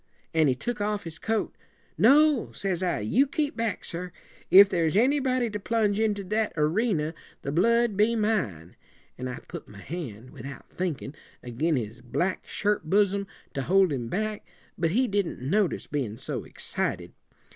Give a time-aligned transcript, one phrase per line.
[0.33, 1.55] An' he took off his coat.
[1.95, 4.11] 'No,' says I, 'you keep back, sir.
[4.49, 8.75] If there's anybody to plunge into that erena, the blood be mine;'
[9.19, 14.07] an' I put my hand, without thinkin', ag'in his black shirt bosom, to hold him
[14.07, 14.43] back;
[14.75, 17.13] but he didn't notice, bein' so excited.